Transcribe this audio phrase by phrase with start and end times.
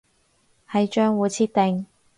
[0.67, 1.85] 係賬戶設定